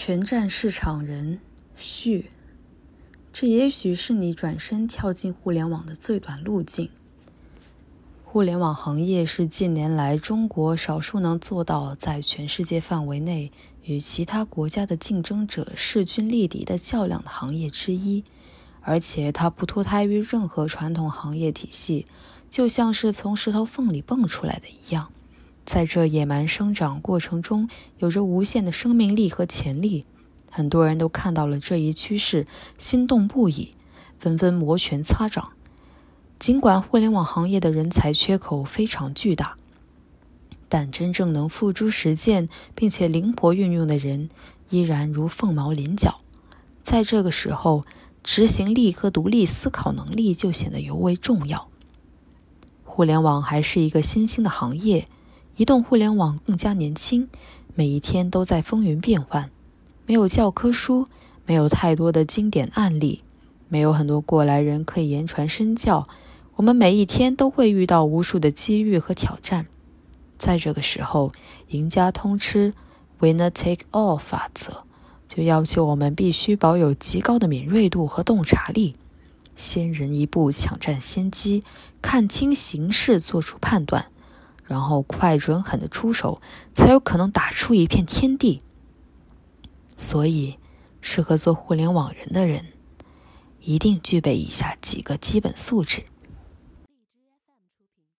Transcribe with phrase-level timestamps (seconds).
[0.00, 1.40] 全站市场人
[1.76, 2.30] 序，
[3.32, 6.88] 这也许是你转身跳进互联网的最短路径。
[8.22, 13.50] 互联网行业是近年来中国少数能做到在全世界范围内
[13.82, 18.22] 与其他国家的竞争者势均力敌的较量的行业之一，
[18.80, 22.06] 而且它不脱胎于任何传统行业体系，
[22.48, 25.10] 就像是从石头缝里蹦出来的一样。
[25.68, 30.06] 在这野蛮生长过程中，有着无限的生命力和潜力。
[30.50, 32.46] 很多人都看到了这一趋势，
[32.78, 33.72] 心动不已，
[34.18, 35.50] 纷纷摩拳擦掌。
[36.38, 39.58] 尽管互联网行业的人才缺口非常巨大，
[40.70, 44.30] 但真正能付诸实践并且灵活运用的人
[44.70, 46.22] 依然如凤毛麟角。
[46.82, 47.84] 在这个时候，
[48.22, 51.68] 执行力和独立思考能力就显得尤为重要。
[52.84, 55.08] 互联网还是一个新兴的行业。
[55.58, 57.28] 移动互联网更加年轻，
[57.74, 59.50] 每一天都在风云变幻。
[60.06, 61.08] 没有教科书，
[61.46, 63.24] 没有太多的经典案例，
[63.66, 66.06] 没有很多过来人可以言传身教。
[66.54, 69.66] 我们每一天都会遇到无数的机遇和挑战。
[70.38, 71.32] 在这个时候，
[71.70, 72.72] 赢家通吃
[73.18, 74.84] “winner take all” 法则
[75.26, 78.94] 就要求我们必须保有极高的敏锐度和洞察力，
[79.56, 81.64] 先人一步抢占先机，
[82.00, 84.06] 看清形势，做出判断。
[84.68, 86.40] 然后快准狠的出手，
[86.72, 88.62] 才有可能打出一片天地。
[89.96, 90.58] 所以，
[91.00, 92.66] 适合做互联网人的人，
[93.60, 96.04] 一定具备以下几个基本素质。